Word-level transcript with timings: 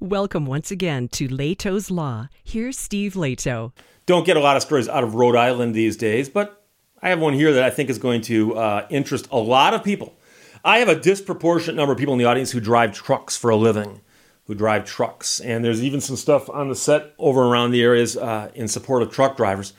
Welcome 0.00 0.46
once 0.46 0.70
again 0.70 1.08
to 1.08 1.26
Lehto's 1.26 1.90
Law. 1.90 2.28
Here's 2.44 2.78
Steve 2.78 3.14
Lehto. 3.14 3.72
Don't 4.06 4.24
get 4.24 4.36
a 4.36 4.40
lot 4.40 4.56
of 4.56 4.62
stories 4.62 4.88
out 4.88 5.02
of 5.02 5.16
Rhode 5.16 5.34
Island 5.34 5.74
these 5.74 5.96
days, 5.96 6.28
but 6.28 6.64
I 7.02 7.08
have 7.08 7.18
one 7.18 7.34
here 7.34 7.52
that 7.52 7.64
I 7.64 7.70
think 7.70 7.90
is 7.90 7.98
going 7.98 8.20
to 8.22 8.56
uh, 8.56 8.86
interest 8.90 9.26
a 9.32 9.38
lot 9.38 9.74
of 9.74 9.82
people. 9.82 10.16
I 10.64 10.78
have 10.78 10.88
a 10.88 10.94
disproportionate 10.94 11.74
number 11.74 11.92
of 11.92 11.98
people 11.98 12.14
in 12.14 12.18
the 12.20 12.26
audience 12.26 12.52
who 12.52 12.60
drive 12.60 12.92
trucks 12.92 13.36
for 13.36 13.50
a 13.50 13.56
living, 13.56 14.00
who 14.44 14.54
drive 14.54 14.84
trucks. 14.84 15.40
And 15.40 15.64
there's 15.64 15.82
even 15.82 16.00
some 16.00 16.14
stuff 16.14 16.48
on 16.48 16.68
the 16.68 16.76
set 16.76 17.12
over 17.18 17.42
around 17.42 17.72
the 17.72 17.82
areas 17.82 18.16
uh, 18.16 18.52
in 18.54 18.68
support 18.68 19.02
of 19.02 19.10
truck 19.10 19.36
drivers. 19.36 19.72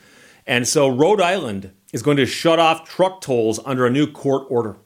And 0.46 0.68
so 0.68 0.86
Rhode 0.86 1.22
Island 1.22 1.72
is 1.94 2.02
going 2.02 2.18
to 2.18 2.26
shut 2.26 2.58
off 2.58 2.86
truck 2.86 3.22
tolls 3.22 3.58
under 3.64 3.86
a 3.86 3.90
new 3.90 4.06
court 4.06 4.46
order. 4.50 4.76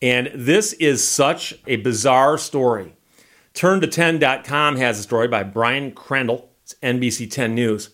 And 0.00 0.30
this 0.32 0.74
is 0.74 1.04
such 1.04 1.54
a 1.66 1.74
bizarre 1.74 2.38
story. 2.38 2.94
Turn 3.54 3.80
to 3.80 3.86
10.com 3.86 4.76
has 4.76 4.98
a 4.98 5.02
story 5.04 5.28
by 5.28 5.44
Brian 5.44 5.92
Crandall. 5.92 6.50
It's 6.64 6.74
NBC 6.82 7.30
10 7.30 7.54
News. 7.54 7.90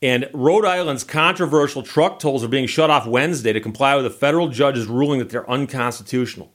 And 0.00 0.30
Rhode 0.32 0.64
Island's 0.64 1.04
controversial 1.04 1.82
truck 1.82 2.18
tolls 2.18 2.42
are 2.42 2.48
being 2.48 2.66
shut 2.66 2.88
off 2.88 3.06
Wednesday 3.06 3.52
to 3.52 3.60
comply 3.60 3.94
with 3.94 4.06
a 4.06 4.10
federal 4.10 4.48
judge's 4.48 4.86
ruling 4.86 5.18
that 5.18 5.28
they're 5.28 5.48
unconstitutional. 5.50 6.50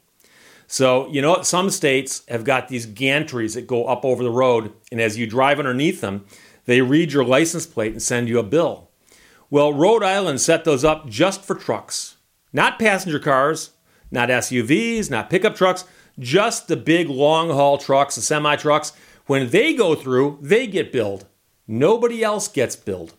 So, 0.65 1.07
you 1.09 1.21
know, 1.21 1.43
some 1.43 1.69
states 1.69 2.23
have 2.29 2.43
got 2.43 2.67
these 2.67 2.87
gantries 2.87 3.53
that 3.53 3.67
go 3.67 3.85
up 3.85 4.03
over 4.03 4.23
the 4.23 4.31
road, 4.31 4.73
and 4.91 4.99
as 4.99 5.19
you 5.19 5.27
drive 5.27 5.59
underneath 5.59 6.01
them, 6.01 6.25
they 6.65 6.81
read 6.81 7.13
your 7.13 7.25
license 7.25 7.67
plate 7.67 7.91
and 7.91 8.01
send 8.01 8.27
you 8.27 8.39
a 8.39 8.43
bill. 8.43 8.89
Well, 9.51 9.71
Rhode 9.71 10.03
Island 10.03 10.41
set 10.41 10.63
those 10.63 10.83
up 10.83 11.07
just 11.07 11.43
for 11.43 11.55
trucks, 11.55 12.15
not 12.53 12.79
passenger 12.79 13.19
cars, 13.19 13.71
not 14.09 14.29
SUVs, 14.29 15.11
not 15.11 15.29
pickup 15.29 15.55
trucks, 15.55 15.83
just 16.19 16.67
the 16.67 16.77
big 16.77 17.09
long 17.09 17.49
haul 17.49 17.77
trucks, 17.77 18.15
the 18.15 18.21
semi 18.21 18.55
trucks, 18.55 18.93
when 19.25 19.49
they 19.49 19.73
go 19.73 19.95
through, 19.95 20.39
they 20.41 20.67
get 20.67 20.91
billed. 20.91 21.25
Nobody 21.67 22.23
else 22.23 22.47
gets 22.47 22.75
billed. 22.75 23.13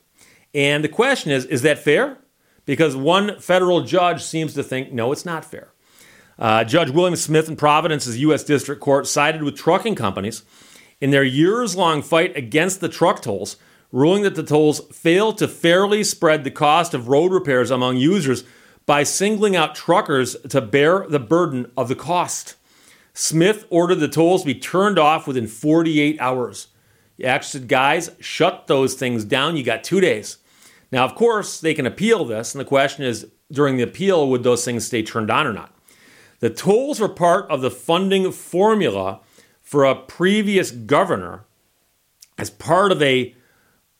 And 0.55 0.85
the 0.85 0.89
question 0.89 1.31
is 1.31 1.45
is 1.47 1.63
that 1.63 1.79
fair? 1.79 2.19
Because 2.65 2.95
one 2.95 3.41
federal 3.41 3.81
judge 3.81 4.23
seems 4.23 4.55
to 4.55 4.63
think, 4.63 4.93
no, 4.93 5.11
it's 5.11 5.25
not 5.25 5.45
fair. 5.45 5.73
Uh, 6.39 6.65
judge 6.65 6.91
William 6.91 7.17
Smith 7.17 7.49
in 7.49 7.57
Providence's 7.57 8.19
U.S. 8.21 8.45
District 8.45 8.81
Court 8.81 9.07
sided 9.07 9.43
with 9.43 9.57
trucking 9.57 9.95
companies 9.95 10.43
in 11.01 11.11
their 11.11 11.25
years 11.25 11.77
long 11.77 12.03
fight 12.03 12.37
against 12.37 12.81
the 12.81 12.89
truck 12.89 13.21
tolls, 13.23 13.57
ruling 13.91 14.23
that 14.23 14.35
the 14.35 14.43
tolls 14.43 14.81
fail 14.93 15.33
to 15.35 15.49
fairly 15.49 16.05
spread 16.05 16.45
the 16.45 16.51
cost 16.51 16.95
of 16.95 17.09
road 17.09 17.33
repairs 17.33 17.71
among 17.71 17.97
users 17.97 18.45
by 18.87 19.03
singling 19.03 19.57
out 19.57 19.75
truckers 19.75 20.37
to 20.49 20.61
bear 20.61 21.07
the 21.09 21.21
burden 21.21 21.71
of 21.77 21.89
the 21.89 21.95
cost. 21.95 22.57
Smith 23.15 23.67
ordered 23.71 23.97
the 23.97 24.09
tolls 24.09 24.45
be 24.45 24.55
turned 24.55 24.99
off 24.99 25.27
within 25.27 25.47
48 25.47 26.21
hours. 26.21 26.69
He 27.17 27.25
actually 27.25 27.61
said, 27.61 27.69
guys, 27.69 28.11
shut 28.21 28.67
those 28.67 28.95
things 28.95 29.25
down. 29.25 29.57
You 29.57 29.63
got 29.63 29.85
two 29.85 30.01
days. 30.01 30.39
Now, 30.91 31.05
of 31.05 31.15
course, 31.15 31.61
they 31.61 31.75
can 31.75 31.87
appeal 31.87 32.25
this, 32.25 32.55
and 32.55 32.61
the 32.61 32.67
question 32.67 33.05
is 33.05 33.27
during 33.51 33.77
the 33.77 33.83
appeal, 33.83 34.29
would 34.29 34.43
those 34.43 34.65
things 34.65 34.87
stay 34.87 35.03
turned 35.03 35.31
on 35.31 35.47
or 35.47 35.53
not? 35.53 35.75
The 36.41 36.51
tolls 36.51 37.01
were 37.01 37.09
part 37.09 37.51
of 37.51 37.61
the 37.61 37.71
funding 37.71 38.33
formula 38.33 39.21
for 39.61 39.85
a 39.85 39.95
previous 39.95 40.71
governor 40.71 41.45
as 42.37 42.51
part 42.51 42.93
of 42.93 43.01
a 43.01 43.35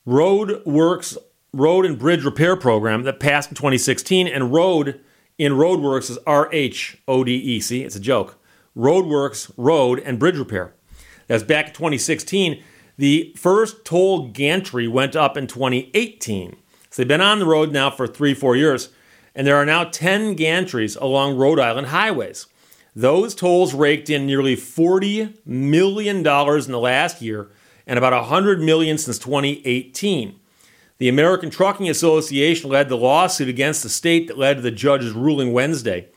RhodeWorks 0.05 1.17
road 1.53 1.85
and 1.85 1.97
bridge 1.97 2.25
repair 2.25 2.55
program 2.55 3.03
that 3.03 3.19
passed 3.19 3.49
in 3.49 3.55
2016 3.55 4.27
and 4.27 4.53
road 4.53 4.99
in 5.37 5.53
RhodeWorks 5.53 6.09
is 6.09 6.17
r-h-o-d-e 6.27 7.59
see 7.59 7.83
it's 7.83 7.95
a 7.95 7.99
joke 7.99 8.37
RhodeWorks 8.75 9.51
road 9.57 9.99
and 9.99 10.19
bridge 10.19 10.37
repair. 10.37 10.73
That's 11.27 11.43
back 11.43 11.67
in 11.67 11.73
2016 11.73 12.63
the 12.95 13.33
first 13.35 13.85
toll 13.85 14.27
gantry 14.29 14.87
went 14.87 15.15
up 15.15 15.35
in 15.35 15.47
2018 15.47 16.55
so 16.91 17.01
they've 17.01 17.07
been 17.07 17.21
on 17.21 17.39
the 17.39 17.45
road 17.45 17.71
now 17.71 17.89
for 17.89 18.05
three 18.05 18.33
four 18.33 18.55
years 18.55 18.89
and 19.33 19.47
there 19.47 19.55
are 19.55 19.65
now 19.65 19.83
10 19.83 20.35
gantries 20.35 20.99
along 21.01 21.37
rhode 21.37 21.59
island 21.59 21.87
highways. 21.87 22.45
Those 22.95 23.33
tolls 23.33 23.73
raked 23.73 24.11
in 24.11 24.27
nearly 24.27 24.55
$40 24.55 25.35
million 25.43 26.17
in 26.17 26.23
the 26.23 26.79
last 26.79 27.21
year 27.21 27.49
and 27.87 27.97
about 27.97 28.13
100 28.13 28.61
million 28.61 28.99
since 28.99 29.17
2018 29.17 30.39
the 30.99 31.09
American 31.09 31.49
Trucking 31.49 31.89
Association 31.89 32.69
led 32.69 32.87
the 32.87 32.95
lawsuit 32.95 33.49
against 33.49 33.83
the 33.83 33.89
state 33.89 34.27
that 34.27 34.37
led 34.37 34.55
to 34.55 34.61
the 34.61 34.71
judge's 34.71 35.11
ruling 35.11 35.51
Wednesday. 35.51 36.07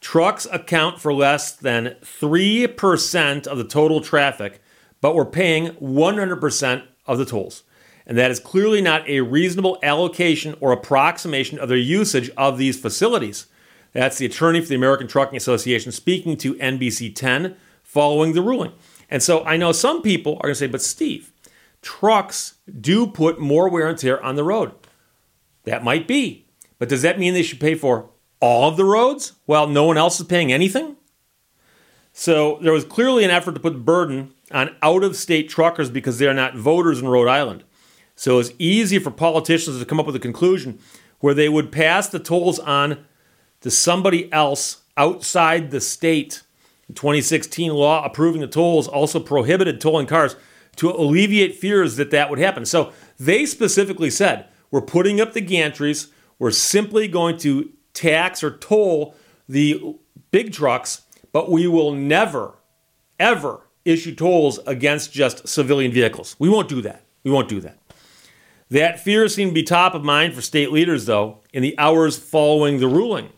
Trucks 0.00 0.46
account 0.52 1.00
for 1.00 1.12
less 1.12 1.52
than 1.52 1.96
3% 2.02 3.46
of 3.46 3.58
the 3.58 3.64
total 3.64 4.00
traffic, 4.00 4.60
but 5.00 5.14
we're 5.14 5.24
paying 5.24 5.68
100% 5.74 6.82
of 7.06 7.18
the 7.18 7.24
tolls. 7.24 7.64
And 8.06 8.16
that 8.16 8.30
is 8.30 8.40
clearly 8.40 8.80
not 8.80 9.06
a 9.08 9.20
reasonable 9.20 9.78
allocation 9.82 10.56
or 10.60 10.72
approximation 10.72 11.58
of 11.58 11.68
their 11.68 11.76
usage 11.76 12.30
of 12.36 12.56
these 12.56 12.80
facilities. 12.80 13.46
That's 13.92 14.18
the 14.18 14.26
attorney 14.26 14.60
for 14.60 14.68
the 14.68 14.76
American 14.76 15.08
Trucking 15.08 15.36
Association 15.36 15.92
speaking 15.92 16.36
to 16.38 16.54
NBC 16.54 17.14
10 17.14 17.56
following 17.82 18.32
the 18.32 18.42
ruling. 18.42 18.72
And 19.10 19.22
so 19.22 19.44
I 19.44 19.56
know 19.56 19.72
some 19.72 20.02
people 20.02 20.34
are 20.36 20.48
going 20.48 20.52
to 20.52 20.58
say, 20.58 20.66
but 20.66 20.82
Steve, 20.82 21.32
trucks 21.82 22.54
do 22.80 23.06
put 23.06 23.40
more 23.40 23.68
wear 23.68 23.88
and 23.88 23.98
tear 23.98 24.22
on 24.22 24.36
the 24.36 24.44
road. 24.44 24.72
That 25.64 25.84
might 25.84 26.06
be. 26.06 26.46
But 26.78 26.88
does 26.88 27.02
that 27.02 27.18
mean 27.18 27.34
they 27.34 27.42
should 27.42 27.60
pay 27.60 27.74
for 27.74 28.10
all 28.40 28.68
of 28.68 28.76
the 28.76 28.84
roads 28.84 29.32
while 29.46 29.66
no 29.66 29.84
one 29.84 29.96
else 29.96 30.20
is 30.20 30.26
paying 30.26 30.52
anything? 30.52 30.96
So 32.12 32.58
there 32.62 32.72
was 32.72 32.84
clearly 32.84 33.24
an 33.24 33.30
effort 33.30 33.52
to 33.54 33.60
put 33.60 33.74
the 33.74 33.78
burden 33.78 34.32
on 34.50 34.74
out 34.82 35.04
of 35.04 35.16
state 35.16 35.48
truckers 35.48 35.90
because 35.90 36.18
they 36.18 36.26
are 36.26 36.34
not 36.34 36.56
voters 36.56 37.00
in 37.00 37.08
Rhode 37.08 37.28
Island. 37.28 37.64
So 38.16 38.40
it's 38.40 38.50
easy 38.58 38.98
for 38.98 39.10
politicians 39.12 39.78
to 39.78 39.84
come 39.84 40.00
up 40.00 40.06
with 40.06 40.16
a 40.16 40.20
conclusion 40.20 40.80
where 41.20 41.34
they 41.34 41.48
would 41.48 41.70
pass 41.70 42.08
the 42.08 42.18
tolls 42.18 42.58
on 42.58 43.04
to 43.60 43.70
somebody 43.70 44.32
else 44.32 44.82
outside 44.96 45.70
the 45.70 45.80
state. 45.80 46.42
The 46.88 46.94
2016 46.94 47.72
law 47.72 48.04
approving 48.04 48.40
the 48.40 48.46
tolls 48.48 48.88
also 48.88 49.20
prohibited 49.20 49.80
tolling 49.80 50.06
cars 50.06 50.36
to 50.76 50.90
alleviate 50.90 51.56
fears 51.56 51.96
that 51.96 52.10
that 52.10 52.30
would 52.30 52.38
happen. 52.38 52.64
So 52.64 52.92
they 53.18 53.46
specifically 53.46 54.10
said, 54.10 54.46
we're 54.70 54.80
putting 54.80 55.20
up 55.20 55.32
the 55.32 55.42
gantries, 55.42 56.10
we're 56.38 56.50
simply 56.50 57.08
going 57.08 57.36
to 57.38 57.70
tax 57.98 58.42
or 58.42 58.56
toll 58.56 59.14
the 59.48 59.96
big 60.30 60.52
trucks, 60.52 61.02
but 61.32 61.50
we 61.50 61.66
will 61.66 61.92
never, 61.92 62.54
ever 63.18 63.62
issue 63.84 64.14
tolls 64.14 64.58
against 64.66 65.12
just 65.12 65.48
civilian 65.48 65.92
vehicles. 65.92 66.36
We 66.38 66.48
won't 66.48 66.68
do 66.68 66.80
that. 66.82 67.04
We 67.24 67.30
won't 67.30 67.48
do 67.48 67.60
that. 67.60 67.78
That 68.70 69.00
fear 69.00 69.28
seemed 69.28 69.50
to 69.50 69.54
be 69.54 69.62
top 69.62 69.94
of 69.94 70.04
mind 70.04 70.34
for 70.34 70.42
state 70.42 70.70
leaders, 70.70 71.06
though, 71.06 71.40
in 71.52 71.62
the 71.62 71.76
hours 71.78 72.18
following 72.18 72.80
the 72.80 72.86
ruling. 72.86 73.30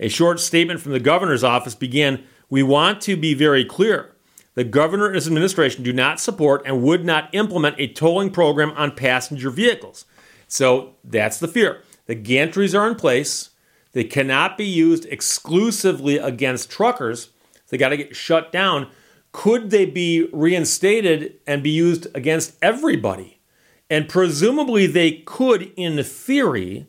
A 0.00 0.08
short 0.08 0.40
statement 0.40 0.80
from 0.80 0.92
the 0.92 1.00
governor's 1.00 1.44
office 1.44 1.74
began 1.74 2.24
We 2.48 2.62
want 2.62 3.00
to 3.02 3.16
be 3.16 3.34
very 3.34 3.64
clear. 3.64 4.16
The 4.54 4.64
governor 4.64 5.06
and 5.06 5.14
his 5.14 5.26
administration 5.26 5.82
do 5.82 5.92
not 5.92 6.20
support 6.20 6.62
and 6.66 6.82
would 6.82 7.04
not 7.04 7.34
implement 7.34 7.76
a 7.78 7.86
tolling 7.86 8.30
program 8.30 8.70
on 8.72 8.96
passenger 8.96 9.50
vehicles. 9.50 10.04
So 10.46 10.96
that's 11.04 11.38
the 11.38 11.48
fear. 11.48 11.82
The 12.06 12.16
gantries 12.16 12.78
are 12.78 12.88
in 12.88 12.94
place. 12.94 13.50
They 13.92 14.04
cannot 14.04 14.56
be 14.56 14.64
used 14.64 15.06
exclusively 15.06 16.18
against 16.18 16.70
truckers. 16.70 17.30
They 17.68 17.78
got 17.78 17.90
to 17.90 17.96
get 17.96 18.16
shut 18.16 18.52
down. 18.52 18.88
Could 19.32 19.70
they 19.70 19.86
be 19.86 20.28
reinstated 20.32 21.40
and 21.46 21.62
be 21.62 21.70
used 21.70 22.06
against 22.14 22.56
everybody? 22.62 23.40
And 23.88 24.08
presumably 24.08 24.86
they 24.86 25.12
could 25.12 25.72
in 25.76 26.02
theory, 26.02 26.86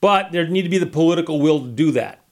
but 0.00 0.32
there 0.32 0.46
need 0.46 0.62
to 0.62 0.68
be 0.68 0.78
the 0.78 0.86
political 0.86 1.40
will 1.40 1.60
to 1.60 1.68
do 1.68 1.90
that. 1.92 2.22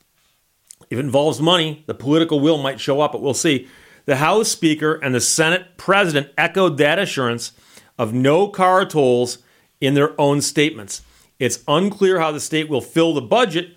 If 0.90 0.98
it 0.98 1.04
involves 1.04 1.40
money, 1.40 1.82
the 1.86 1.94
political 1.94 2.40
will 2.40 2.58
might 2.58 2.80
show 2.80 3.00
up, 3.00 3.12
but 3.12 3.22
we'll 3.22 3.34
see. 3.34 3.68
The 4.06 4.16
House 4.16 4.50
Speaker 4.50 4.94
and 4.94 5.14
the 5.14 5.20
Senate 5.20 5.76
President 5.78 6.28
echoed 6.36 6.76
that 6.76 6.98
assurance 6.98 7.52
of 7.98 8.12
no 8.12 8.48
car 8.48 8.84
tolls 8.84 9.38
in 9.80 9.94
their 9.94 10.18
own 10.20 10.40
statements. 10.42 11.02
It's 11.38 11.64
unclear 11.66 12.20
how 12.20 12.32
the 12.32 12.40
state 12.40 12.68
will 12.68 12.80
fill 12.80 13.14
the 13.14 13.22
budget 13.22 13.74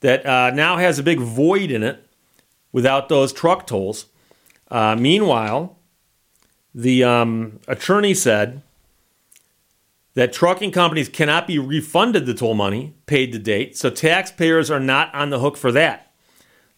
that 0.00 0.24
uh, 0.24 0.50
now 0.50 0.76
has 0.76 0.98
a 0.98 1.02
big 1.02 1.20
void 1.20 1.70
in 1.70 1.82
it 1.82 2.04
without 2.72 3.08
those 3.08 3.32
truck 3.32 3.66
tolls. 3.66 4.06
Uh, 4.70 4.96
meanwhile, 4.98 5.78
the 6.74 7.02
um, 7.02 7.60
attorney 7.66 8.14
said 8.14 8.62
that 10.14 10.32
trucking 10.32 10.72
companies 10.72 11.08
cannot 11.08 11.46
be 11.46 11.58
refunded 11.58 12.26
the 12.26 12.34
toll 12.34 12.54
money 12.54 12.94
paid 13.06 13.32
to 13.32 13.38
date, 13.38 13.76
so 13.76 13.90
taxpayers 13.90 14.70
are 14.70 14.80
not 14.80 15.14
on 15.14 15.30
the 15.30 15.38
hook 15.38 15.56
for 15.56 15.72
that. 15.72 16.08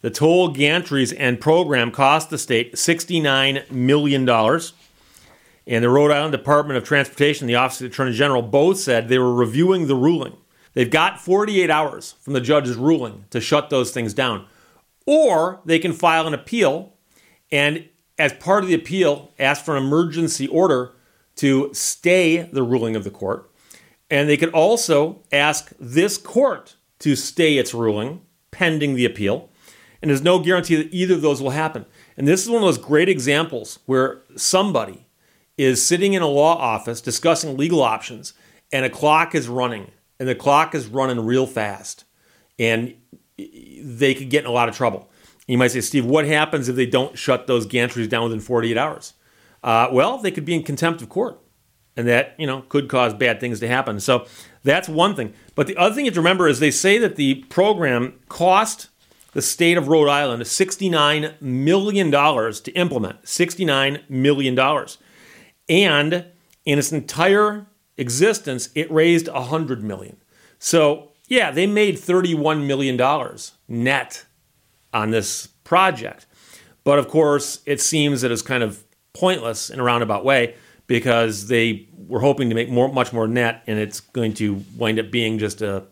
The 0.01 0.09
toll 0.09 0.53
gantries 0.53 1.13
and 1.17 1.39
program 1.39 1.91
cost 1.91 2.29
the 2.29 2.37
state 2.37 2.73
$69 2.73 3.69
million. 3.69 4.27
And 5.67 5.83
the 5.83 5.89
Rhode 5.89 6.11
Island 6.11 6.31
Department 6.31 6.77
of 6.77 6.83
Transportation, 6.83 7.45
the 7.45 7.55
Office 7.55 7.81
of 7.81 7.89
the 7.89 7.93
Attorney 7.93 8.13
General, 8.13 8.41
both 8.41 8.79
said 8.79 9.07
they 9.07 9.19
were 9.19 9.33
reviewing 9.33 9.87
the 9.87 9.95
ruling. 9.95 10.35
They've 10.73 10.89
got 10.89 11.19
48 11.19 11.69
hours 11.69 12.15
from 12.21 12.33
the 12.33 12.41
judge's 12.41 12.75
ruling 12.75 13.25
to 13.29 13.41
shut 13.41 13.69
those 13.69 13.91
things 13.91 14.13
down. 14.13 14.45
Or 15.05 15.61
they 15.65 15.79
can 15.79 15.93
file 15.93 16.27
an 16.27 16.33
appeal, 16.33 16.93
and 17.51 17.87
as 18.17 18.33
part 18.33 18.63
of 18.63 18.69
the 18.69 18.75
appeal, 18.75 19.33
ask 19.39 19.65
for 19.65 19.75
an 19.75 19.83
emergency 19.83 20.47
order 20.47 20.93
to 21.37 21.73
stay 21.73 22.43
the 22.43 22.63
ruling 22.63 22.95
of 22.95 23.03
the 23.03 23.09
court. 23.09 23.49
And 24.09 24.29
they 24.29 24.37
could 24.37 24.51
also 24.51 25.23
ask 25.31 25.73
this 25.79 26.17
court 26.17 26.75
to 26.99 27.15
stay 27.15 27.57
its 27.57 27.73
ruling 27.73 28.21
pending 28.51 28.93
the 28.93 29.05
appeal. 29.05 29.49
And 30.01 30.09
there's 30.09 30.21
no 30.21 30.39
guarantee 30.39 30.75
that 30.75 30.93
either 30.93 31.15
of 31.15 31.21
those 31.21 31.41
will 31.41 31.51
happen. 31.51 31.85
And 32.17 32.27
this 32.27 32.43
is 32.43 32.49
one 32.49 32.61
of 32.61 32.67
those 32.67 32.77
great 32.77 33.09
examples 33.09 33.79
where 33.85 34.21
somebody 34.35 35.07
is 35.57 35.85
sitting 35.85 36.13
in 36.13 36.21
a 36.21 36.27
law 36.27 36.55
office 36.57 37.01
discussing 37.01 37.57
legal 37.57 37.81
options 37.81 38.33
and 38.71 38.85
a 38.85 38.89
clock 38.89 39.33
is 39.33 39.47
running 39.47 39.91
and 40.21 40.29
the 40.29 40.35
clock 40.35 40.75
is 40.75 40.85
running 40.85 41.19
real 41.25 41.47
fast 41.47 42.05
and 42.59 42.93
they 43.37 44.13
could 44.13 44.29
get 44.29 44.43
in 44.43 44.45
a 44.45 44.51
lot 44.51 44.69
of 44.69 44.77
trouble. 44.77 45.09
You 45.47 45.57
might 45.57 45.71
say, 45.71 45.81
Steve, 45.81 46.05
what 46.05 46.27
happens 46.27 46.69
if 46.69 46.75
they 46.75 46.85
don't 46.85 47.17
shut 47.17 47.47
those 47.47 47.65
gantries 47.65 48.07
down 48.07 48.25
within 48.25 48.39
48 48.39 48.77
hours? 48.77 49.13
Uh, 49.63 49.87
well, 49.91 50.19
they 50.19 50.29
could 50.29 50.45
be 50.45 50.53
in 50.53 50.61
contempt 50.61 51.01
of 51.01 51.09
court, 51.09 51.39
and 51.97 52.07
that 52.07 52.35
you 52.37 52.45
know 52.45 52.61
could 52.69 52.87
cause 52.87 53.15
bad 53.15 53.39
things 53.39 53.59
to 53.61 53.67
happen. 53.67 53.99
So 53.99 54.27
that's 54.63 54.87
one 54.87 55.15
thing. 55.15 55.33
But 55.55 55.65
the 55.65 55.75
other 55.75 55.95
thing 55.95 56.05
you 56.05 56.09
have 56.11 56.15
to 56.15 56.19
remember 56.19 56.47
is 56.47 56.59
they 56.59 56.69
say 56.69 56.99
that 56.99 57.15
the 57.15 57.43
program 57.49 58.19
cost 58.29 58.89
the 59.33 59.41
state 59.41 59.75
of 59.77 59.87
Rhode 59.87 60.07
Island 60.07 60.43
$69 60.43 61.41
million 61.41 62.11
to 62.11 62.71
implement. 62.75 63.23
$69 63.23 64.09
million. 64.09 64.87
And 65.67 66.25
in 66.65 66.79
its 66.79 66.91
entire 66.91 67.65
existence, 68.01 68.69
it 68.75 68.91
raised 68.91 69.29
100 69.29 69.83
million. 69.83 70.17
So, 70.59 71.11
yeah, 71.27 71.51
they 71.51 71.67
made 71.67 71.95
$31 71.95 72.65
million 72.65 72.97
net 73.67 74.25
on 74.93 75.11
this 75.11 75.47
project. 75.63 76.25
But 76.83 76.99
of 76.99 77.07
course, 77.07 77.61
it 77.65 77.79
seems 77.79 78.21
that 78.21 78.31
it's 78.31 78.41
kind 78.41 78.63
of 78.63 78.83
pointless 79.13 79.69
in 79.69 79.79
a 79.79 79.83
roundabout 79.83 80.25
way 80.25 80.55
because 80.87 81.47
they 81.47 81.87
were 82.07 82.19
hoping 82.19 82.49
to 82.49 82.55
make 82.55 82.69
more, 82.69 82.91
much 82.91 83.13
more 83.13 83.27
net, 83.27 83.63
and 83.67 83.79
it's 83.79 83.99
going 83.99 84.33
to 84.33 84.63
wind 84.77 84.99
up 84.99 85.11
being 85.11 85.39
just 85.39 85.61
a 85.61 85.85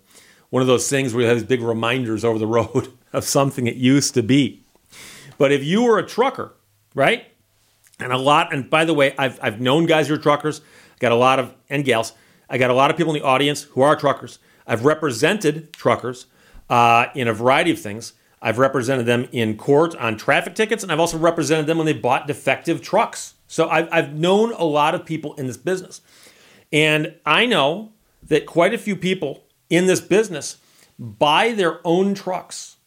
one 0.49 0.61
of 0.61 0.67
those 0.67 0.89
things 0.89 1.13
where 1.13 1.21
you 1.21 1.27
have 1.27 1.37
these 1.37 1.47
big 1.47 1.61
reminders 1.61 2.25
over 2.25 2.39
the 2.39 2.47
road 2.47 2.91
of 3.13 3.23
something 3.23 3.67
it 3.67 3.75
used 3.75 4.15
to 4.15 4.23
be. 4.23 4.63
But 5.37 5.51
if 5.51 5.63
you 5.63 5.83
were 5.83 5.99
a 5.99 6.05
trucker, 6.05 6.53
right? 6.95 7.25
And 7.99 8.11
a 8.11 8.17
lot, 8.17 8.51
and 8.51 8.67
by 8.67 8.83
the 8.83 8.93
way, 8.95 9.13
I've, 9.17 9.39
I've 9.43 9.61
known 9.61 9.85
guys 9.85 10.07
who 10.07 10.15
are 10.15 10.17
truckers, 10.17 10.61
got 10.99 11.11
a 11.11 11.15
lot 11.15 11.39
of, 11.39 11.53
and 11.69 11.83
gals, 11.83 12.13
I 12.49 12.57
got 12.57 12.69
a 12.69 12.73
lot 12.73 12.91
of 12.91 12.97
people 12.97 13.13
in 13.15 13.21
the 13.21 13.25
audience 13.25 13.63
who 13.63 13.81
are 13.81 13.95
truckers. 13.95 14.39
I've 14.67 14.85
represented 14.85 15.73
truckers 15.73 16.27
uh, 16.69 17.07
in 17.15 17.27
a 17.27 17.33
variety 17.33 17.71
of 17.71 17.79
things. 17.79 18.13
I've 18.41 18.57
represented 18.57 19.05
them 19.05 19.27
in 19.31 19.57
court 19.57 19.95
on 19.95 20.17
traffic 20.17 20.55
tickets, 20.55 20.83
and 20.83 20.91
I've 20.91 20.99
also 20.99 21.17
represented 21.17 21.67
them 21.67 21.77
when 21.77 21.85
they 21.85 21.93
bought 21.93 22.27
defective 22.27 22.81
trucks. 22.81 23.33
So 23.47 23.67
I've, 23.69 23.89
I've 23.91 24.13
known 24.13 24.53
a 24.53 24.63
lot 24.63 24.95
of 24.95 25.05
people 25.05 25.33
in 25.35 25.47
this 25.47 25.57
business. 25.57 26.01
And 26.71 27.15
I 27.25 27.45
know 27.45 27.91
that 28.23 28.45
quite 28.45 28.73
a 28.73 28.77
few 28.77 28.95
people 28.95 29.43
in 29.69 29.87
this 29.87 30.01
business 30.01 30.57
buy 30.97 31.53
their 31.53 31.79
own 31.85 32.13
trucks 32.13 32.77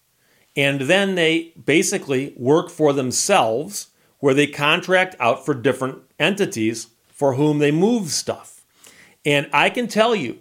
and 0.57 0.83
then 0.83 1.15
they 1.15 1.53
basically 1.65 2.35
work 2.37 2.71
for 2.71 2.93
themselves 2.93 3.89
where 4.19 4.35
they 4.35 4.47
contract 4.47 5.17
out 5.19 5.45
for 5.45 5.55
different 5.55 5.99
entities 6.19 6.89
for 7.13 7.35
whom 7.35 7.59
they 7.59 7.71
move 7.71 8.09
stuff. 8.09 8.63
And 9.25 9.49
I 9.53 9.71
can 9.71 9.87
tell 9.87 10.15
you 10.15 10.39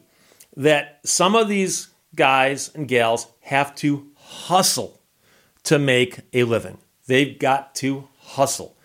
that 0.56 1.00
some 1.04 1.36
of 1.36 1.48
these 1.48 1.90
guys 2.16 2.72
and 2.74 2.88
gals 2.88 3.28
have 3.42 3.76
to 3.76 4.08
hustle 4.16 5.02
to 5.64 5.78
make 5.78 6.20
a 6.34 6.44
living. 6.44 6.78
They've 7.08 7.38
got 7.38 7.76
to 7.76 8.08
hustle. 8.20 8.76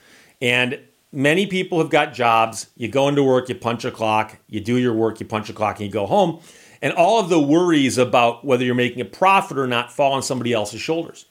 And 0.40 0.80
many 1.12 1.46
people 1.46 1.78
have 1.78 1.90
got 1.90 2.12
jobs. 2.12 2.68
You 2.76 2.88
go 2.88 3.08
into 3.08 3.22
work, 3.22 3.48
you 3.48 3.54
punch 3.54 3.84
a 3.84 3.90
clock, 3.90 4.38
you 4.48 4.60
do 4.60 4.76
your 4.76 4.92
work, 4.92 5.20
you 5.20 5.26
punch 5.26 5.48
a 5.48 5.52
clock, 5.52 5.78
and 5.78 5.86
you 5.86 5.92
go 5.92 6.06
home. 6.06 6.40
And 6.82 6.92
all 6.92 7.18
of 7.18 7.30
the 7.30 7.40
worries 7.40 7.96
about 7.96 8.44
whether 8.44 8.64
you're 8.64 8.74
making 8.74 9.00
a 9.00 9.06
profit 9.06 9.58
or 9.58 9.66
not 9.66 9.90
fall 9.90 10.12
on 10.12 10.22
somebody 10.22 10.52
else's 10.52 10.80
shoulders. 10.80 11.26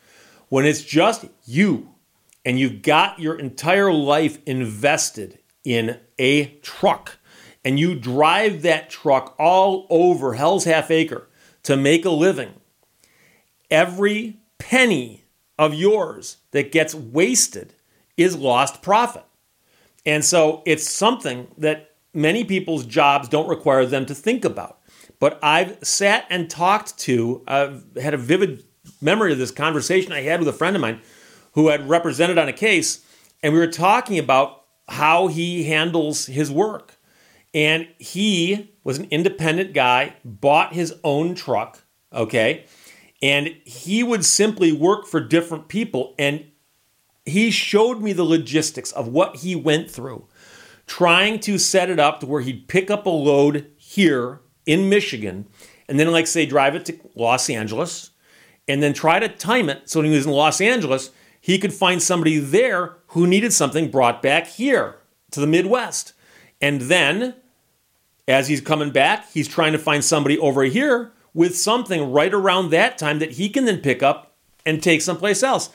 When 0.50 0.66
it's 0.66 0.84
just 0.84 1.26
you 1.46 1.94
and 2.44 2.60
you've 2.60 2.82
got 2.82 3.20
your 3.20 3.38
entire 3.38 3.92
life 3.92 4.40
invested 4.46 5.40
in 5.66 6.00
a 6.18 6.46
truck 6.62 7.18
and 7.66 7.80
you 7.80 7.96
drive 7.96 8.62
that 8.62 8.90
truck 8.90 9.36
all 9.40 9.88
over 9.90 10.36
Hell's 10.36 10.66
Half 10.66 10.92
Acre 10.92 11.28
to 11.64 11.76
make 11.76 12.06
a 12.06 12.12
living, 12.12 12.54
every 13.72 14.38
penny 14.60 15.24
of 15.58 15.74
yours 15.74 16.38
that 16.52 16.72
gets 16.72 16.94
wasted 16.94 17.74
is 18.16 18.38
lost 18.38 18.84
profit. 18.84 19.26
And 20.06 20.24
so 20.24 20.62
it's 20.66 20.88
something 20.88 21.48
that 21.58 21.96
many 22.14 22.44
people's 22.44 22.86
jobs 22.86 23.28
don't 23.28 23.50
require 23.50 23.86
them 23.86 24.06
to 24.06 24.14
think 24.14 24.46
about. 24.46 24.80
But 25.20 25.40
I've 25.42 25.84
sat 25.84 26.26
and 26.30 26.50
talked 26.50 26.98
to, 27.00 27.42
I've 27.48 27.84
had 28.00 28.14
a 28.14 28.18
vivid 28.18 28.64
memory 29.02 29.32
of 29.32 29.40
this 29.40 29.52
conversation 29.52 30.12
I 30.12 30.22
had 30.22 30.40
with 30.40 30.48
a 30.48 30.54
friend 30.54 30.76
of 30.76 30.82
mine 30.82 31.02
who 31.54 31.70
had 31.70 31.90
represented 31.90 32.38
on 32.38 32.48
a 32.48 32.54
case, 32.54 33.04
and 33.42 33.54
we 33.54 33.60
were 33.60 33.68
talking 33.68 34.20
about 34.20 34.65
how 34.88 35.28
he 35.28 35.64
handles 35.64 36.28
his 36.28 36.52
work. 36.52 36.98
And 37.54 37.88
he 37.98 38.76
was 38.84 38.98
an 38.98 39.08
independent 39.12 39.74
guy, 39.74 40.16
bought 40.26 40.74
his 40.74 40.94
own 41.04 41.36
truck, 41.36 41.84
okay? 42.12 42.66
And 43.22 43.56
he 43.64 44.04
would 44.04 44.26
simply 44.26 44.72
work 44.72 45.08
for 45.08 45.20
different 45.20 45.68
people. 45.70 46.14
And 46.20 46.46
he 47.26 47.50
showed 47.52 48.02
me 48.02 48.14
the 48.14 48.24
logistics 48.24 48.92
of 48.92 49.08
what 49.08 49.38
he 49.38 49.56
went 49.56 49.90
through, 49.90 50.28
trying 50.86 51.40
to 51.42 51.58
set 51.58 51.90
it 51.90 52.00
up 52.00 52.20
to 52.20 52.26
where 52.26 52.42
he'd 52.42 52.68
pick 52.68 52.92
up 52.92 53.06
a 53.06 53.10
load 53.10 53.72
here 53.78 54.42
in 54.66 54.90
Michigan, 54.90 55.48
and 55.88 56.00
then, 56.00 56.12
like, 56.12 56.28
say, 56.28 56.46
drive 56.46 56.76
it 56.76 56.86
to 56.86 57.00
Los 57.16 57.50
Angeles, 57.50 58.12
and 58.68 58.82
then 58.82 58.94
try 58.94 59.20
to 59.20 59.30
time 59.30 59.70
it 59.70 59.90
so 59.90 60.00
when 60.00 60.10
he 60.10 60.16
was 60.16 60.26
in 60.26 60.32
Los 60.32 60.60
Angeles, 60.60 61.12
he 61.40 61.60
could 61.60 61.74
find 61.74 62.02
somebody 62.02 62.40
there 62.40 62.98
who 63.16 63.26
needed 63.26 63.54
something 63.54 63.90
brought 63.90 64.22
back 64.22 64.46
here 64.46 64.98
to 65.32 65.40
the 65.40 65.48
Midwest. 65.48 66.12
And 66.62 66.82
then, 66.82 67.34
as 68.28 68.50
he's 68.50 68.60
coming 68.60 68.92
back, 68.92 69.32
he's 69.32 69.48
trying 69.48 69.72
to 69.72 69.80
find 69.80 70.04
somebody 70.04 70.38
over 70.38 70.64
here 70.64 71.14
with 71.34 71.58
something 71.58 72.12
right 72.12 72.34
around 72.34 72.72
that 72.72 72.98
time 72.98 73.20
that 73.20 73.32
he 73.32 73.48
can 73.48 73.64
then 73.64 73.80
pick 73.80 74.04
up 74.04 74.36
and 74.66 74.84
take 74.84 75.02
someplace 75.02 75.44
else. 75.44 75.70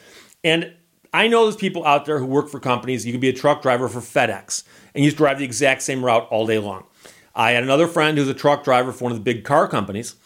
And 0.44 0.74
I 1.14 1.28
know 1.28 1.44
there's 1.44 1.56
people 1.56 1.86
out 1.86 2.04
there 2.04 2.18
who 2.18 2.26
work 2.26 2.50
for 2.50 2.60
companies. 2.60 3.06
You 3.06 3.12
can 3.12 3.22
be 3.22 3.30
a 3.30 3.32
truck 3.32 3.62
driver 3.62 3.88
for 3.88 4.00
FedEx 4.00 4.64
and 4.94 5.02
you 5.02 5.10
just 5.10 5.16
drive 5.16 5.38
the 5.38 5.44
exact 5.46 5.80
same 5.80 6.04
route 6.04 6.28
all 6.30 6.46
day 6.46 6.58
long. 6.58 6.84
I 7.34 7.52
had 7.52 7.62
another 7.62 7.86
friend 7.86 8.18
who's 8.18 8.28
a 8.28 8.34
truck 8.34 8.64
driver 8.64 8.92
for 8.92 9.04
one 9.04 9.12
of 9.12 9.18
the 9.18 9.24
big 9.24 9.44
car 9.44 9.66
companies, 9.66 10.16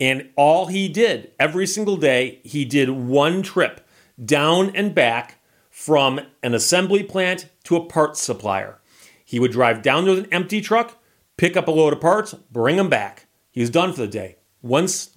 and 0.00 0.28
all 0.34 0.66
he 0.66 0.88
did 0.88 1.30
every 1.38 1.68
single 1.68 1.96
day, 1.96 2.40
he 2.42 2.64
did 2.64 2.90
one 2.90 3.42
trip 3.42 3.86
down 4.24 4.74
and 4.74 4.92
back 4.92 5.38
from 5.74 6.20
an 6.40 6.54
assembly 6.54 7.02
plant 7.02 7.48
to 7.64 7.74
a 7.74 7.84
parts 7.84 8.20
supplier. 8.20 8.78
He 9.24 9.40
would 9.40 9.50
drive 9.50 9.82
down 9.82 10.04
with 10.04 10.20
an 10.20 10.28
empty 10.30 10.60
truck, 10.60 11.02
pick 11.36 11.56
up 11.56 11.66
a 11.66 11.72
load 11.72 11.92
of 11.92 12.00
parts, 12.00 12.32
bring 12.32 12.76
them 12.76 12.88
back. 12.88 13.26
He 13.50 13.60
was 13.60 13.70
done 13.70 13.92
for 13.92 14.02
the 14.02 14.06
day 14.06 14.36
once 14.62 15.10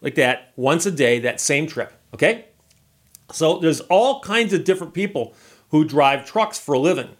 like 0.00 0.14
that, 0.14 0.52
once 0.54 0.86
a 0.86 0.92
day, 0.92 1.18
that 1.18 1.40
same 1.40 1.66
trip. 1.66 1.92
Okay? 2.14 2.44
So 3.32 3.58
there's 3.58 3.80
all 3.80 4.20
kinds 4.20 4.52
of 4.52 4.62
different 4.62 4.94
people 4.94 5.34
who 5.70 5.84
drive 5.84 6.24
trucks 6.24 6.60
for 6.60 6.76
a 6.76 6.78
living. 6.78 7.16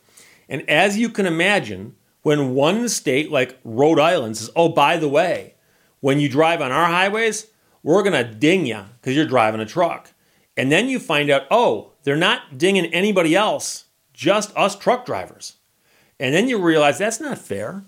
And 0.49 0.63
as 0.71 0.97
you 0.97 1.09
can 1.09 1.27
imagine, 1.27 1.97
when 2.23 2.55
one 2.55 2.89
state 2.89 3.29
like 3.29 3.59
Rhode 3.65 3.99
Island 3.99 4.37
says, 4.37 4.51
oh, 4.55 4.69
by 4.69 4.99
the 4.99 5.09
way, 5.09 5.57
when 5.99 6.21
you 6.21 6.29
drive 6.29 6.63
on 6.63 6.71
our 6.71 6.87
highways, 6.87 7.49
we're 7.83 8.05
going 8.05 8.25
to 8.25 8.33
ding 8.33 8.67
you 8.67 8.85
because 9.01 9.17
you're 9.17 9.27
driving 9.27 9.61
a 9.61 9.67
truck. 9.67 10.13
And 10.56 10.70
then 10.70 10.88
you 10.88 10.99
find 10.99 11.30
out, 11.30 11.46
oh, 11.50 11.92
they're 12.04 12.16
not 12.16 12.58
dinging 12.58 12.87
anybody 12.87 13.34
else, 13.34 13.87
just 14.12 14.56
us 14.56 14.76
truck 14.76 15.04
drivers. 15.04 15.56
And 16.20 16.34
then 16.34 16.49
you 16.49 16.58
realize 16.58 16.99
that's 16.99 17.20
not 17.20 17.38
fair. 17.38 17.84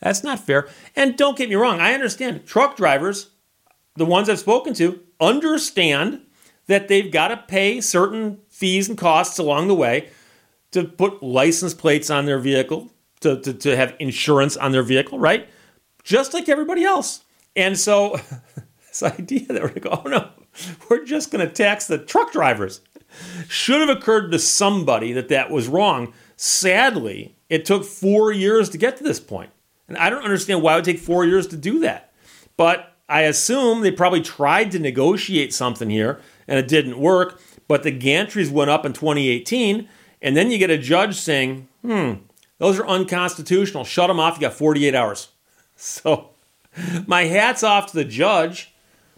That's 0.00 0.24
not 0.24 0.40
fair. 0.40 0.68
And 0.96 1.16
don't 1.16 1.36
get 1.36 1.48
me 1.48 1.54
wrong, 1.54 1.80
I 1.80 1.94
understand 1.94 2.46
truck 2.46 2.76
drivers 2.76 3.30
the 3.96 4.04
ones 4.04 4.28
I've 4.28 4.38
spoken 4.38 4.74
to 4.74 5.00
understand 5.20 6.22
that 6.66 6.88
they've 6.88 7.10
got 7.10 7.28
to 7.28 7.36
pay 7.36 7.80
certain 7.80 8.38
fees 8.48 8.88
and 8.88 8.96
costs 8.96 9.38
along 9.38 9.68
the 9.68 9.74
way 9.74 10.10
to 10.70 10.84
put 10.84 11.22
license 11.22 11.74
plates 11.74 12.10
on 12.10 12.26
their 12.26 12.38
vehicle, 12.38 12.90
to, 13.20 13.40
to, 13.40 13.52
to 13.52 13.76
have 13.76 13.96
insurance 13.98 14.56
on 14.56 14.72
their 14.72 14.82
vehicle, 14.82 15.18
right? 15.18 15.48
Just 16.04 16.32
like 16.34 16.48
everybody 16.48 16.84
else. 16.84 17.24
And 17.56 17.78
so 17.78 18.20
this 18.86 19.02
idea 19.02 19.46
that 19.48 19.62
we're 19.62 19.68
going 19.68 19.74
to 19.74 19.80
go, 19.80 20.02
oh 20.04 20.08
no, 20.08 20.30
we're 20.90 21.04
just 21.04 21.30
going 21.30 21.46
to 21.46 21.52
tax 21.52 21.86
the 21.86 21.98
truck 21.98 22.32
drivers 22.32 22.80
should 23.48 23.80
have 23.80 23.96
occurred 23.96 24.30
to 24.30 24.38
somebody 24.38 25.12
that 25.12 25.28
that 25.28 25.50
was 25.50 25.68
wrong. 25.68 26.12
Sadly, 26.36 27.34
it 27.48 27.64
took 27.64 27.84
four 27.84 28.32
years 28.32 28.68
to 28.70 28.78
get 28.78 28.96
to 28.98 29.04
this 29.04 29.20
point. 29.20 29.50
And 29.88 29.96
I 29.96 30.10
don't 30.10 30.24
understand 30.24 30.62
why 30.62 30.74
it 30.74 30.76
would 30.76 30.84
take 30.84 30.98
four 30.98 31.24
years 31.24 31.46
to 31.48 31.56
do 31.56 31.80
that. 31.80 32.12
But 32.56 32.92
I 33.08 33.22
assume 33.22 33.80
they 33.80 33.90
probably 33.90 34.20
tried 34.20 34.70
to 34.72 34.78
negotiate 34.78 35.54
something 35.54 35.88
here 35.88 36.20
and 36.46 36.58
it 36.58 36.68
didn't 36.68 36.98
work. 36.98 37.40
But 37.66 37.82
the 37.82 37.96
gantries 37.96 38.50
went 38.50 38.70
up 38.70 38.86
in 38.86 38.92
2018, 38.92 39.88
And 40.20 40.36
then 40.36 40.50
you 40.50 40.58
get 40.58 40.70
a 40.70 40.78
judge 40.78 41.16
saying, 41.16 41.68
hmm, 41.82 42.14
those 42.58 42.78
are 42.78 42.86
unconstitutional. 42.86 43.84
Shut 43.84 44.08
them 44.08 44.18
off. 44.18 44.36
You 44.36 44.42
got 44.42 44.54
48 44.54 44.94
hours. 44.94 45.28
So 45.80 46.30
my 47.06 47.26
hat's 47.26 47.62
off 47.62 47.92
to 47.92 47.96
the 47.96 48.04
judge, 48.04 48.74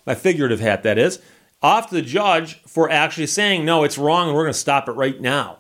my 0.07 0.15
figurative 0.15 0.61
hat, 0.61 0.83
that 0.83 0.99
is, 0.99 1.21
off 1.63 1.91
the 1.91 2.03
judge 2.03 2.63
for 2.63 2.91
actually 2.91 3.27
saying, 3.27 3.65
no, 3.65 3.85
it's 3.85 3.99
wrong 3.99 4.29
and 4.29 4.37
we're 4.37 4.45
going 4.45 4.53
to 4.53 4.59
stop 4.59 4.89
it 4.89 4.93
right 4.93 5.21
now. 5.21 5.59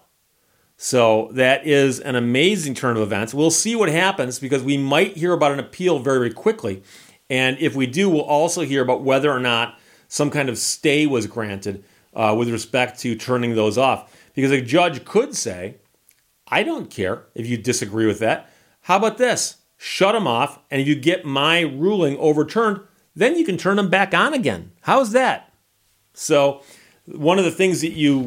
So 0.76 1.28
that 1.32 1.66
is 1.66 2.00
an 2.00 2.16
amazing 2.16 2.75
turn 2.75 2.97
of 2.97 3.02
events. 3.02 3.35
We'll 3.35 3.50
see 3.50 3.76
what 3.76 3.90
happens 3.90 4.38
because 4.38 4.62
we 4.62 4.78
might 4.78 5.16
hear 5.16 5.35
about 5.35 5.52
an 5.52 5.59
appeal 5.59 5.99
very, 5.99 6.18
very 6.18 6.32
quickly. 6.32 6.82
And 7.28 7.59
if 7.59 7.75
we 7.75 7.87
do, 7.87 8.09
we'll 8.09 8.23
also 8.23 8.62
hear 8.62 8.82
about 8.82 9.02
whether 9.02 9.30
or 9.30 9.40
not 9.40 9.78
some 10.09 10.30
kind 10.30 10.49
of 10.49 10.56
stay 10.56 11.06
was 11.06 11.26
granted 11.26 11.85
uh, 12.14 12.35
with 12.37 12.49
respect 12.49 12.99
to 13.00 13.14
turning 13.14 13.54
those 13.54 13.76
off. 13.76 14.16
Because 14.35 14.50
a 14.52 14.62
judge 14.62 15.04
could 15.04 15.37
say, 15.37 15.76
I 16.49 16.62
don't 16.62 16.90
care 16.90 17.26
if 17.35 17.47
you 17.47 17.56
disagree 17.56 18.06
with 18.06 18.18
that. 18.20 18.50
How 18.82 18.97
about 18.97 19.18
this? 19.18 19.59
Shut 19.76 20.14
them 20.14 20.26
off, 20.26 20.59
and 20.70 20.80
if 20.80 20.88
you 20.88 20.94
get 20.94 21.25
my 21.25 21.61
ruling 21.61 22.16
overturned, 22.18 22.80
then 23.14 23.37
you 23.37 23.45
can 23.45 23.57
turn 23.57 23.76
them 23.76 23.90
back 23.90 24.14
on 24.14 24.35
again. 24.35 24.73
How's 24.83 25.12
that? 25.12 25.52
So, 26.14 26.62
one 27.07 27.38
of 27.38 27.45
the 27.45 27.50
things 27.50 27.81
that 27.81 27.93
you 27.93 28.26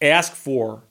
ask 0.00 0.32
for 0.32 0.84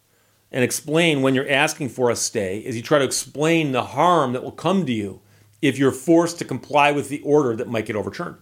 and 0.52 0.64
explain 0.64 1.22
when 1.22 1.34
you're 1.34 1.50
asking 1.50 1.90
for 1.90 2.10
a 2.10 2.16
stay 2.16 2.60
is 2.60 2.76
you 2.76 2.82
try 2.82 3.00
to 3.00 3.06
explain 3.06 3.72
the 3.72 3.84
harm 3.84 4.34
that 4.34 4.44
will 4.44 4.52
come 4.52 4.86
to 4.86 4.94
you 4.94 5.22
if 5.62 5.80
you're 5.80 5.92
forced 5.92 6.38
to 6.40 6.46
comply 6.46 6.92
with 6.92 7.10
the 7.10 7.22
order 7.22 7.56
that 7.56 7.68
might 7.68 7.86
get 7.86 7.96
overturned. 7.96 8.38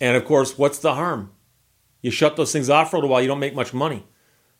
And 0.00 0.16
of 0.16 0.24
course, 0.24 0.58
what's 0.58 0.78
the 0.78 0.94
harm? 0.94 1.30
You 2.02 2.10
shut 2.10 2.36
those 2.36 2.52
things 2.52 2.68
off 2.68 2.90
for 2.90 2.96
a 2.96 2.98
little 2.98 3.10
while, 3.10 3.22
you 3.22 3.28
don't 3.28 3.38
make 3.38 3.54
much 3.54 3.72
money. 3.72 4.04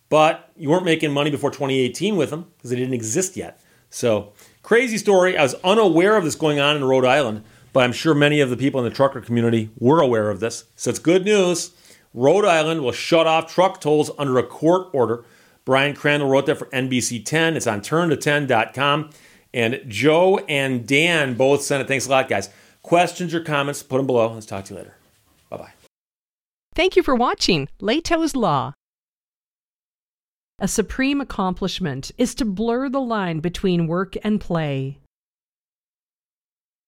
But 0.08 0.50
you 0.56 0.70
weren't 0.70 0.84
making 0.84 1.12
money 1.12 1.30
before 1.30 1.50
2018 1.50 2.16
with 2.16 2.30
them 2.30 2.46
because 2.56 2.70
they 2.70 2.76
didn't 2.76 2.94
exist 2.94 3.36
yet. 3.36 3.60
So, 3.90 4.32
crazy 4.62 4.98
story. 4.98 5.36
I 5.36 5.42
was 5.42 5.54
unaware 5.64 6.16
of 6.16 6.24
this 6.24 6.34
going 6.34 6.60
on 6.60 6.76
in 6.76 6.84
Rhode 6.84 7.04
Island, 7.04 7.44
but 7.74 7.84
I'm 7.84 7.92
sure 7.92 8.14
many 8.14 8.40
of 8.40 8.48
the 8.48 8.56
people 8.56 8.80
in 8.80 8.88
the 8.88 8.94
trucker 8.94 9.20
community 9.20 9.68
were 9.78 10.00
aware 10.00 10.30
of 10.30 10.40
this. 10.40 10.64
So, 10.76 10.88
it's 10.88 10.98
good 10.98 11.26
news. 11.26 11.72
Rhode 12.14 12.46
Island 12.46 12.82
will 12.82 12.92
shut 12.92 13.26
off 13.26 13.52
truck 13.52 13.80
tolls 13.80 14.10
under 14.16 14.38
a 14.38 14.44
court 14.44 14.88
order. 14.94 15.24
Brian 15.64 15.94
Crandall 15.94 16.28
wrote 16.28 16.46
that 16.46 16.58
for 16.58 16.66
NBC 16.66 17.24
10. 17.24 17.56
It's 17.56 17.66
on 17.66 17.80
turnto10.com. 17.80 19.10
And 19.52 19.80
Joe 19.88 20.38
and 20.48 20.86
Dan 20.86 21.34
both 21.34 21.62
sent 21.62 21.82
it. 21.82 21.88
Thanks 21.88 22.06
a 22.06 22.10
lot, 22.10 22.28
guys. 22.28 22.50
Questions 22.82 23.34
or 23.34 23.40
comments, 23.40 23.82
put 23.82 23.96
them 23.96 24.06
below. 24.06 24.32
Let's 24.32 24.46
talk 24.46 24.64
to 24.66 24.74
you 24.74 24.78
later. 24.78 24.96
Bye 25.50 25.56
bye. 25.56 25.72
Thank 26.74 26.96
you 26.96 27.02
for 27.02 27.14
watching 27.14 27.68
Lehto's 27.80 28.36
Law. 28.36 28.74
A 30.60 30.68
supreme 30.68 31.20
accomplishment 31.20 32.12
is 32.16 32.34
to 32.36 32.44
blur 32.44 32.88
the 32.88 33.00
line 33.00 33.40
between 33.40 33.86
work 33.86 34.14
and 34.22 34.40
play. 34.40 34.98